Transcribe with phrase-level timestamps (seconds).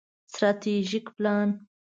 [0.33, 1.49] ستراتیژیک پلان